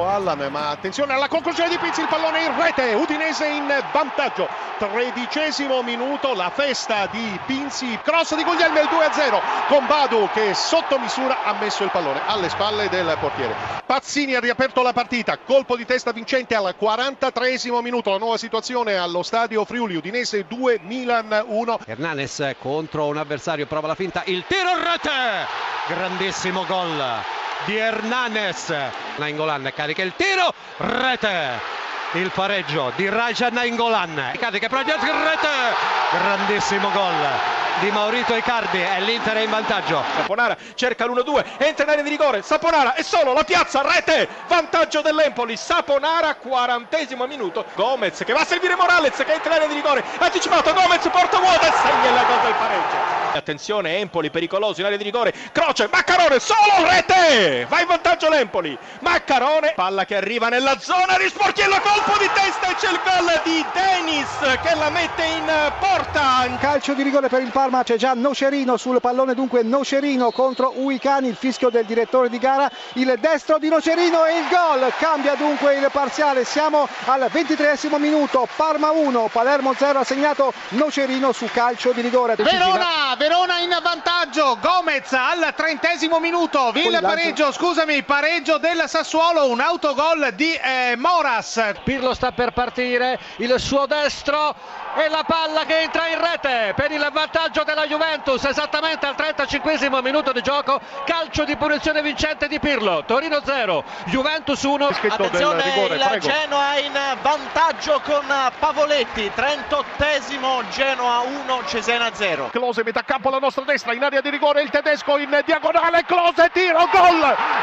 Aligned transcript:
Allan, 0.00 0.48
ma 0.50 0.70
attenzione 0.70 1.12
alla 1.12 1.28
conclusione 1.28 1.68
di 1.68 1.78
Pizzi, 1.78 2.00
il 2.00 2.08
pallone 2.08 2.44
in 2.44 2.60
rete, 2.60 2.94
Udinese 2.94 3.46
in 3.46 3.66
vantaggio. 3.92 4.48
Tredicesimo 4.78 5.82
minuto, 5.82 6.34
la 6.34 6.50
festa 6.50 7.06
di 7.06 7.38
Pinzi, 7.46 7.98
cross 8.02 8.34
di 8.34 8.42
Guglielmi 8.42 8.80
il 8.80 8.88
2-0 8.88 9.40
con 9.68 9.86
Badu 9.86 10.28
che 10.32 10.54
sotto 10.54 10.98
misura 10.98 11.44
ha 11.44 11.54
messo 11.54 11.84
il 11.84 11.90
pallone 11.90 12.20
alle 12.26 12.48
spalle 12.48 12.88
del 12.88 13.16
portiere. 13.20 13.54
Pazzini 13.86 14.34
ha 14.34 14.40
riaperto 14.40 14.82
la 14.82 14.92
partita, 14.92 15.38
colpo 15.38 15.76
di 15.76 15.84
testa 15.84 16.12
vincente 16.12 16.54
al 16.54 16.74
43 16.76 17.58
minuto, 17.82 18.10
la 18.10 18.18
nuova 18.18 18.38
situazione 18.38 18.96
allo 18.96 19.22
stadio 19.22 19.64
Friuli, 19.64 19.96
Udinese 19.96 20.46
2, 20.46 20.80
Milan 20.82 21.44
1. 21.46 21.78
Hernanes 21.86 22.54
contro 22.58 23.06
un 23.06 23.18
avversario, 23.18 23.66
prova 23.66 23.88
la 23.88 23.94
finta, 23.94 24.22
il 24.26 24.44
tiro 24.46 24.70
in 24.70 24.82
rete, 24.82 25.46
grandissimo 25.88 26.64
gol 26.66 27.22
di 27.64 27.76
Hernanes. 27.76 29.01
Nainggolan 29.16 29.72
carica 29.74 30.02
il 30.02 30.14
tiro, 30.16 30.52
rete. 30.78 31.80
Il 32.14 32.30
pareggio 32.34 32.92
di 32.96 33.08
Rajan 33.08 33.54
Nainggolan. 33.54 34.32
Carica 34.38 34.68
progetto 34.68 35.06
rete. 35.06 35.74
Grandissimo 36.10 36.90
gol 36.90 37.61
di 37.80 37.90
Maurito 37.90 38.34
Icardi 38.34 38.80
e 38.80 39.00
l'Inter 39.00 39.36
è 39.36 39.40
in 39.40 39.50
vantaggio. 39.50 40.02
Saponara 40.16 40.56
cerca 40.74 41.06
l'1-2, 41.06 41.44
entra 41.58 41.84
in 41.84 41.90
area 41.90 42.02
di 42.02 42.10
rigore, 42.10 42.42
Saponara 42.42 42.94
è 42.94 43.02
solo, 43.02 43.32
la 43.32 43.44
piazza, 43.44 43.82
rete, 43.82 44.28
vantaggio 44.48 45.00
dell'Empoli, 45.00 45.56
Saponara, 45.56 46.34
quarantesimo 46.34 47.26
minuto, 47.26 47.64
Gomez 47.74 48.22
che 48.24 48.32
va 48.32 48.40
a 48.40 48.44
servire 48.44 48.76
Morales 48.76 49.16
che 49.16 49.32
entra 49.32 49.50
in 49.50 49.56
area 49.56 49.66
di 49.68 49.74
rigore, 49.74 50.04
anticipato, 50.18 50.72
Gomez 50.72 51.08
porta 51.08 51.38
vuota 51.38 51.68
e 51.68 51.72
segna 51.82 52.20
il 52.20 52.26
gol 52.26 52.40
del 52.42 52.54
pareggio. 52.54 53.20
Attenzione, 53.34 53.96
Empoli 53.96 54.30
pericoloso 54.30 54.80
in 54.80 54.86
area 54.86 54.98
di 54.98 55.04
rigore, 55.04 55.32
Croce, 55.52 55.88
Maccarone, 55.90 56.38
solo 56.38 56.88
rete, 56.88 57.66
va 57.68 57.80
in 57.80 57.86
vantaggio 57.86 58.28
l'Empoli, 58.28 58.76
Maccarone, 59.00 59.72
palla 59.74 60.04
che 60.04 60.16
arriva 60.16 60.48
nella 60.48 60.78
zona 60.78 61.16
di 61.16 61.28
Sportiello, 61.28 61.80
colpo 61.80 62.18
di 62.18 62.28
testa 62.34 62.68
e 62.68 62.74
c'è 62.74 62.90
il 62.90 63.00
gol 63.02 63.40
di 63.44 63.64
Denis 63.72 64.60
che 64.62 64.74
la 64.74 64.90
mette 64.90 65.24
in 65.24 65.72
porta. 65.78 66.46
Calcio 66.60 66.92
di 66.92 67.02
rigore 67.02 67.28
per 67.28 67.40
il 67.40 67.50
Parma, 67.62 67.84
c'è 67.84 67.94
già 67.94 68.12
Nocerino 68.14 68.76
sul 68.76 69.00
pallone, 69.00 69.34
dunque 69.34 69.62
Nocerino 69.62 70.32
contro 70.32 70.72
Uicani, 70.78 71.28
il 71.28 71.36
fischio 71.36 71.70
del 71.70 71.84
direttore 71.84 72.28
di 72.28 72.38
gara, 72.38 72.68
il 72.94 73.16
destro 73.20 73.58
di 73.58 73.68
Nocerino 73.68 74.24
e 74.24 74.38
il 74.38 74.48
gol, 74.48 74.92
cambia 74.98 75.36
dunque 75.36 75.76
il 75.76 75.88
parziale, 75.92 76.44
siamo 76.44 76.88
al 77.04 77.28
23 77.30 77.78
minuto, 78.00 78.48
Parma 78.56 78.90
1, 78.90 79.28
Palermo 79.32 79.74
0 79.74 80.00
ha 80.00 80.02
segnato 80.02 80.52
Nocerino 80.70 81.30
su 81.30 81.46
calcio 81.52 81.92
di 81.92 82.00
rigore. 82.00 82.34
Verona, 82.34 83.01
Verona 83.22 83.60
in 83.60 83.78
vantaggio, 83.80 84.58
Gomez 84.60 85.12
al 85.12 85.54
trentesimo 85.54 86.18
minuto, 86.18 86.72
il 86.74 86.98
pareggio, 87.00 87.52
scusami, 87.52 88.02
pareggio 88.02 88.58
del 88.58 88.82
Sassuolo, 88.88 89.48
un 89.48 89.60
autogol 89.60 90.32
di 90.34 90.52
eh, 90.54 90.96
Moras. 90.96 91.74
Pirlo 91.84 92.14
sta 92.14 92.32
per 92.32 92.50
partire, 92.50 93.20
il 93.36 93.54
suo 93.60 93.86
destro 93.86 94.56
e 94.96 95.08
la 95.08 95.22
palla 95.24 95.64
che 95.64 95.82
entra 95.82 96.08
in 96.08 96.20
rete 96.20 96.72
per 96.76 96.90
il 96.90 97.08
vantaggio 97.12 97.62
della 97.64 97.86
Juventus 97.86 98.44
esattamente 98.44 99.06
al 99.06 99.14
35 99.14 100.02
minuto 100.02 100.32
di 100.32 100.42
gioco 100.42 100.80
calcio 101.06 101.44
di 101.44 101.56
punizione 101.56 102.02
vincente 102.02 102.46
di 102.46 102.60
Pirlo 102.60 103.02
Torino 103.06 103.40
0 103.42 103.84
Juventus 104.06 104.62
1 104.62 104.86
attenzione 104.86 105.62
rigore, 105.62 105.94
il 105.94 106.04
prego. 106.06 106.28
Genoa 106.28 106.76
in 106.76 106.92
vantaggio 107.22 108.02
con 108.04 108.24
Pavoletti 108.58 109.32
38esimo 109.34 110.68
Genoa 110.68 111.20
1 111.20 111.62
Cesena 111.66 112.10
0 112.12 112.50
Close 112.50 112.82
metà 112.84 113.02
campo 113.12 113.28
alla 113.28 113.40
nostra 113.40 113.64
destra 113.64 113.92
in 113.92 114.02
area 114.02 114.22
di 114.22 114.30
rigore 114.30 114.62
il 114.62 114.70
tedesco 114.70 115.18
in 115.18 115.42
diagonale 115.44 116.02
Close 116.06 116.48
tiro 116.50 116.88
gol! 116.90 117.18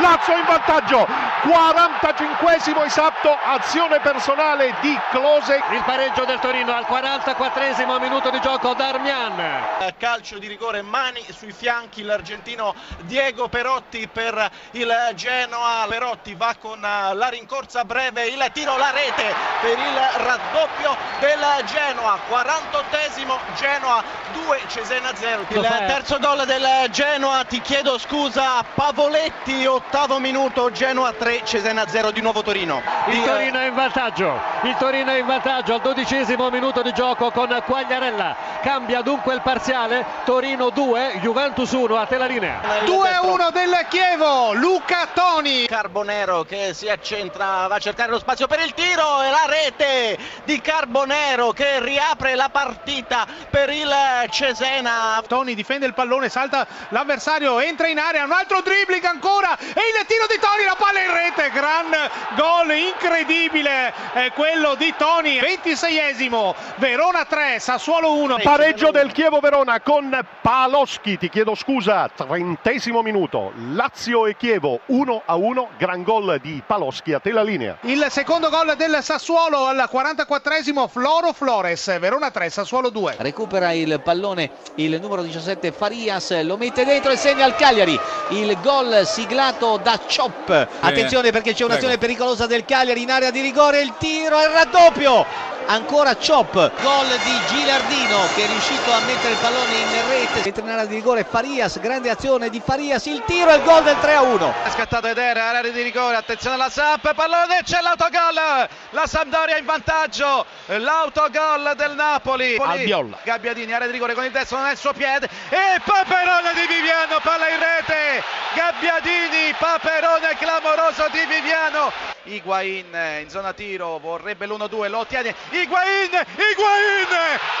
Lazio 0.00 0.34
in 0.38 0.44
vantaggio 0.46 1.06
45esimo 1.42 2.82
esatto 2.82 3.36
azione 3.44 4.00
personale 4.00 4.74
di 4.80 4.98
Close 5.10 5.62
il 5.72 5.82
pareggio 5.84 6.24
del 6.24 6.38
Torino 6.38 6.72
al 6.72 6.86
44esimo 6.88 8.00
minuto 8.00 8.30
di 8.30 8.40
gioco 8.40 8.72
Darmian. 8.72 9.92
Calcio 9.98 10.38
di 10.38 10.46
rigore 10.46 10.80
mani 10.80 11.22
sui 11.36 11.52
fianchi 11.52 12.02
l'argentino 12.02 12.74
Diego 13.02 13.48
Perotti 13.48 14.08
per 14.08 14.50
il 14.70 15.10
Genoa. 15.14 15.84
Perotti 15.86 16.34
va 16.34 16.54
con 16.58 16.80
la 16.80 17.28
rincorsa 17.28 17.84
breve 17.84 18.28
il 18.28 18.48
tiro 18.54 18.78
la 18.78 18.92
rete 18.92 19.34
per 19.60 19.78
il 19.78 20.24
raddoppio 20.24 20.96
del 21.20 21.44
Genoa. 21.66 22.18
48esimo 22.30 23.38
Genoa 23.56 24.02
2 24.32 24.62
Cesena 24.68 25.14
0 25.14 25.33
il 25.48 25.60
terzo 25.60 26.18
gol 26.18 26.44
del 26.46 26.64
Genoa. 26.90 27.44
Ti 27.44 27.60
chiedo 27.60 27.98
scusa 27.98 28.64
Pavoletti 28.74 29.66
ottavo 29.66 30.18
minuto 30.18 30.70
Genoa 30.70 31.12
3 31.12 31.42
Cesena 31.44 31.86
0 31.88 32.12
di 32.12 32.20
nuovo 32.20 32.42
Torino. 32.42 32.82
Il 33.08 33.22
Torino 33.22 33.58
è 33.58 33.66
in 33.66 33.74
vantaggio 33.74 34.54
il 34.62 34.76
Torino 34.78 35.10
è 35.10 35.18
in 35.18 35.26
vantaggio 35.26 35.74
al 35.74 35.80
dodicesimo 35.80 36.48
minuto 36.48 36.82
di 36.82 36.92
gioco 36.92 37.30
con 37.30 37.62
Quagliarella 37.66 38.53
cambia 38.64 39.02
dunque 39.02 39.34
il 39.34 39.42
parziale. 39.42 40.06
Torino 40.24 40.70
2 40.70 41.18
Juventus 41.20 41.70
1 41.70 41.96
a 41.96 42.06
te 42.06 42.16
la 42.16 42.24
linea. 42.24 42.62
2-1 42.86 43.52
del 43.52 43.86
Chievo 43.90 44.54
Luca 44.54 45.08
Toni. 45.12 45.66
Carbonero 45.66 46.44
che 46.44 46.72
si 46.72 46.88
accentra 46.88 47.66
va 47.66 47.74
a 47.74 47.78
cercare 47.78 48.10
lo 48.10 48.18
spazio 48.18 48.46
per 48.46 48.60
il 48.60 48.72
tiro 48.72 49.22
e 49.22 49.28
la 49.28 49.44
rete 49.46 50.18
di 50.44 50.62
Carbonero 50.62 51.52
che 51.52 51.78
riapre 51.80 52.34
la 52.34 52.48
partita 52.48 53.26
per 53.50 53.68
il 53.68 53.92
Cesena. 54.30 55.22
Toni 55.28 55.54
difende 55.54 55.84
il 55.84 55.92
pallone 55.92 56.30
salta 56.30 56.66
l'avversario 56.88 57.60
entra 57.60 57.88
in 57.88 57.98
area 57.98 58.24
un 58.24 58.32
altro 58.32 58.62
dribbling 58.62 59.04
ancora 59.04 59.58
e 59.58 59.82
il 59.98 60.06
tiro 60.06 60.24
di 60.26 60.38
Toni 60.40 60.64
la 60.64 60.76
palla 60.78 61.00
in 61.00 61.12
rete 61.12 61.50
gran 61.50 61.90
gol 62.34 62.74
incredibile 62.74 63.92
è 64.14 64.32
quello 64.32 64.74
di 64.74 64.94
Toni 64.96 65.38
26esimo 65.38 66.54
Verona 66.76 67.26
3 67.26 67.58
Sassuolo 67.58 68.14
1 68.14 68.38
pareggio 68.56 68.92
del 68.92 69.10
Chievo 69.10 69.40
Verona 69.40 69.80
con 69.80 70.16
Paloschi. 70.40 71.18
Ti 71.18 71.28
chiedo 71.28 71.56
scusa 71.56 72.08
trentesimo 72.14 73.02
minuto. 73.02 73.52
Lazio 73.72 74.26
e 74.26 74.36
Chievo 74.36 74.78
1 74.86 75.22
a 75.26 75.34
1 75.34 75.70
gran 75.76 76.04
gol 76.04 76.38
di 76.40 76.62
Paloschi 76.64 77.12
a 77.12 77.18
te 77.18 77.32
la 77.32 77.42
linea. 77.42 77.78
Il 77.80 78.06
secondo 78.10 78.50
gol 78.50 78.76
del 78.76 78.98
Sassuolo 79.00 79.66
al 79.66 79.88
44esimo 79.92 80.86
Floro 80.86 81.32
Flores 81.32 81.98
Verona 81.98 82.30
3 82.30 82.48
Sassuolo 82.48 82.90
2 82.90 83.16
recupera 83.18 83.72
il 83.72 84.00
pallone 84.04 84.52
il 84.76 85.00
numero 85.00 85.22
17 85.22 85.72
Farias 85.72 86.40
lo 86.42 86.56
mette 86.56 86.84
dentro 86.84 87.10
e 87.10 87.16
segna 87.16 87.46
al 87.46 87.56
Cagliari. 87.56 87.98
Il 88.28 88.56
gol 88.62 89.04
siglato 89.04 89.80
da 89.82 89.98
Chop. 89.98 90.68
Attenzione 90.78 91.32
perché 91.32 91.54
c'è 91.54 91.64
un'azione 91.64 91.98
pericolosa 91.98 92.46
del 92.46 92.64
Cagliari 92.64 93.02
in 93.02 93.10
area 93.10 93.32
di 93.32 93.40
rigore 93.40 93.80
il 93.80 93.94
tiro 93.98 94.40
e 94.40 94.44
il 94.44 94.50
raddoppio 94.50 95.53
ancora 95.66 96.16
Chop 96.16 96.52
gol 96.52 97.06
di 97.06 97.40
Gilardino 97.48 98.20
che 98.34 98.44
è 98.44 98.46
riuscito 98.46 98.92
a 98.92 99.00
mettere 99.00 99.32
il 99.32 99.38
pallone 99.38 99.74
in 99.74 100.08
rete. 100.08 100.48
Entra 100.48 100.62
in 100.62 100.70
area 100.70 100.84
di 100.84 100.94
rigore 100.94 101.24
Farias 101.24 101.78
grande 101.80 102.10
azione 102.10 102.50
di 102.50 102.60
Farias 102.64 103.06
il 103.06 103.22
tiro 103.26 103.50
e 103.50 103.56
il 103.56 103.62
gol 103.62 103.82
del 103.82 103.98
3 104.00 104.14
a 104.14 104.22
1 104.22 104.54
è 104.64 104.70
scattato 104.70 105.06
Eder 105.06 105.36
area 105.36 105.70
di 105.70 105.82
rigore 105.82 106.16
attenzione 106.16 106.56
alla 106.56 106.70
Samp 106.70 107.14
pallone 107.14 107.62
c'è 107.64 107.80
l'autogol. 107.80 108.68
La 108.90 109.06
Sampdoria 109.06 109.56
in 109.56 109.64
vantaggio 109.64 110.44
l'autogol 110.66 111.74
del 111.76 111.94
Napoli. 111.94 112.56
Albiolla 112.56 113.18
Gabbiadini 113.22 113.72
area 113.72 113.86
di 113.86 113.92
rigore 113.92 114.14
con 114.14 114.24
il 114.24 114.30
destro 114.30 114.60
nel 114.60 114.76
suo 114.76 114.92
piede. 114.92 115.28
E 115.48 115.80
Paperone 115.84 116.54
di 116.54 116.66
Viviano 116.66 117.18
palla 117.22 117.48
in 117.48 117.58
rete. 117.58 118.22
Gabbiadini 118.54 119.54
Paperone 119.58 120.36
clamoroso 120.38 121.08
di 121.10 121.20
Viviano 121.26 122.13
Higuain 122.24 122.86
in 123.20 123.28
zona 123.28 123.52
tiro 123.52 123.98
vorrebbe 123.98 124.46
l'1-2 124.46 124.88
lo 124.88 124.98
ottiene. 124.98 125.34
Higuain 125.50 126.10
Higuain 126.10 127.08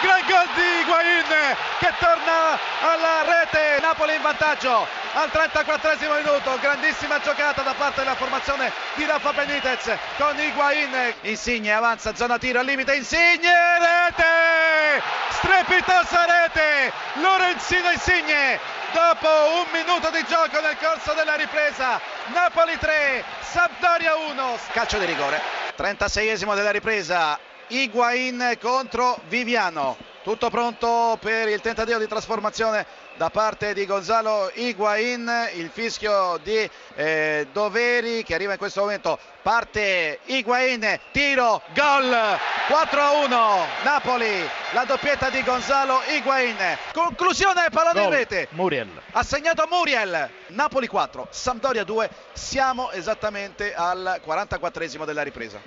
gran 0.00 0.20
gol 0.26 0.48
di 0.54 0.80
Higuain 0.80 1.56
che 1.78 1.92
torna 1.98 2.58
alla 2.80 3.22
rete. 3.24 3.80
Napoli 3.80 4.14
in 4.14 4.22
vantaggio 4.22 5.03
al 5.14 5.30
34 5.30 5.96
minuto 6.16 6.58
grandissima 6.60 7.20
giocata 7.20 7.62
da 7.62 7.74
parte 7.74 8.00
della 8.00 8.16
formazione 8.16 8.72
di 8.94 9.04
Rafa 9.04 9.32
Benitez 9.32 9.96
con 10.18 10.38
Higuain. 10.38 11.14
Insigne 11.22 11.72
avanza 11.72 12.14
zona 12.16 12.36
tiro 12.36 12.58
al 12.58 12.66
limite 12.66 12.96
Insigne 12.96 13.78
rete! 13.78 15.02
Strepitosa 15.30 16.24
rete! 16.26 16.92
Lorenzino 17.20 17.90
Insigne 17.92 18.58
dopo 18.92 19.28
un 19.28 19.66
minuto 19.72 20.10
di 20.10 20.24
gioco 20.26 20.60
nel 20.60 20.76
corso 20.78 21.12
della 21.14 21.36
ripresa 21.36 22.00
Napoli 22.32 22.76
3 22.76 23.24
Sampdoria 23.40 24.16
1 24.16 24.58
calcio 24.72 24.98
di 24.98 25.04
rigore. 25.04 25.40
36esimo 25.76 26.56
della 26.56 26.72
ripresa 26.72 27.38
Higuain 27.68 28.58
contro 28.60 29.20
Viviano 29.28 30.03
tutto 30.24 30.48
pronto 30.48 31.18
per 31.20 31.48
il 31.48 31.60
tentativo 31.60 31.98
di 31.98 32.08
trasformazione 32.08 32.86
da 33.16 33.28
parte 33.28 33.74
di 33.74 33.84
Gonzalo 33.84 34.50
Higuain, 34.54 35.30
il 35.52 35.68
fischio 35.70 36.40
di 36.42 36.68
eh, 36.94 37.46
Doveri 37.52 38.24
che 38.24 38.34
arriva 38.34 38.52
in 38.52 38.58
questo 38.58 38.80
momento, 38.80 39.18
parte 39.42 40.20
Higuain, 40.24 40.98
tiro, 41.12 41.60
gol, 41.74 42.10
4-1, 42.10 43.64
Napoli, 43.84 44.48
la 44.72 44.84
doppietta 44.84 45.28
di 45.28 45.42
Gonzalo 45.44 46.00
Higuain, 46.08 46.56
conclusione 46.94 47.68
pallone 47.70 48.02
in 48.02 48.10
rete, 48.10 48.48
Muriel. 48.52 48.88
ha 49.12 49.22
segnato 49.22 49.66
Muriel, 49.70 50.30
Napoli 50.48 50.86
4, 50.86 51.28
Sampdoria 51.30 51.84
2, 51.84 52.08
siamo 52.32 52.90
esattamente 52.92 53.74
al 53.74 54.22
44esimo 54.26 55.04
della 55.04 55.22
ripresa. 55.22 55.60